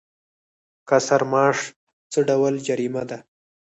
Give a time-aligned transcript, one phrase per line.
[0.89, 1.57] کسر معاش
[2.11, 3.17] څه ډول جریمه ده؟